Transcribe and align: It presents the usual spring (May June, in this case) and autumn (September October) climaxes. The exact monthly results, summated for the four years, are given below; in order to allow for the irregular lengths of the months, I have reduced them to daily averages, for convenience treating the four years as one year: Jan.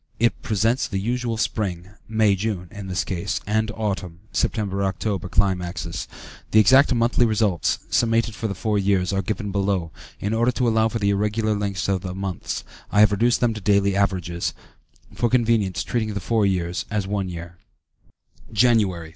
It 0.19 0.41
presents 0.41 0.87
the 0.87 0.97
usual 0.97 1.37
spring 1.37 1.89
(May 2.07 2.33
June, 2.33 2.69
in 2.71 2.87
this 2.87 3.03
case) 3.03 3.39
and 3.45 3.69
autumn 3.75 4.21
(September 4.31 4.83
October) 4.83 5.29
climaxes. 5.29 6.07
The 6.49 6.59
exact 6.59 6.91
monthly 6.91 7.23
results, 7.23 7.77
summated 7.91 8.33
for 8.33 8.47
the 8.47 8.55
four 8.55 8.79
years, 8.79 9.13
are 9.13 9.21
given 9.21 9.51
below; 9.51 9.91
in 10.19 10.33
order 10.33 10.51
to 10.53 10.67
allow 10.67 10.87
for 10.89 10.97
the 10.97 11.11
irregular 11.11 11.53
lengths 11.53 11.87
of 11.87 12.01
the 12.01 12.15
months, 12.15 12.63
I 12.91 13.01
have 13.01 13.11
reduced 13.11 13.41
them 13.41 13.53
to 13.53 13.61
daily 13.61 13.95
averages, 13.95 14.55
for 15.13 15.29
convenience 15.29 15.83
treating 15.83 16.15
the 16.15 16.19
four 16.19 16.47
years 16.47 16.85
as 16.89 17.05
one 17.05 17.29
year: 17.29 17.59
Jan. 18.51 18.79